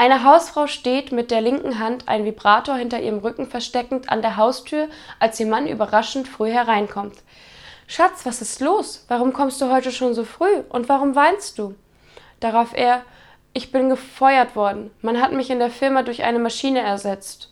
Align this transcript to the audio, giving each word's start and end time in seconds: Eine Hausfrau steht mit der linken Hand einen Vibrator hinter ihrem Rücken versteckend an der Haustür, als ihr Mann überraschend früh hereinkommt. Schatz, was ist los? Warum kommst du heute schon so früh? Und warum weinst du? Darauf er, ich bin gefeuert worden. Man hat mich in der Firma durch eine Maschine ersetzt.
Eine 0.00 0.22
Hausfrau 0.22 0.68
steht 0.68 1.10
mit 1.10 1.32
der 1.32 1.40
linken 1.40 1.80
Hand 1.80 2.06
einen 2.06 2.24
Vibrator 2.24 2.76
hinter 2.76 3.00
ihrem 3.00 3.18
Rücken 3.18 3.48
versteckend 3.48 4.08
an 4.08 4.22
der 4.22 4.36
Haustür, 4.36 4.86
als 5.18 5.40
ihr 5.40 5.46
Mann 5.46 5.66
überraschend 5.66 6.28
früh 6.28 6.52
hereinkommt. 6.52 7.16
Schatz, 7.88 8.24
was 8.24 8.40
ist 8.40 8.60
los? 8.60 9.04
Warum 9.08 9.32
kommst 9.32 9.60
du 9.60 9.72
heute 9.72 9.90
schon 9.90 10.14
so 10.14 10.22
früh? 10.22 10.62
Und 10.68 10.88
warum 10.88 11.16
weinst 11.16 11.58
du? 11.58 11.74
Darauf 12.38 12.74
er, 12.74 13.02
ich 13.54 13.72
bin 13.72 13.88
gefeuert 13.88 14.54
worden. 14.54 14.92
Man 15.02 15.20
hat 15.20 15.32
mich 15.32 15.50
in 15.50 15.58
der 15.58 15.70
Firma 15.70 16.04
durch 16.04 16.22
eine 16.22 16.38
Maschine 16.38 16.78
ersetzt. 16.78 17.50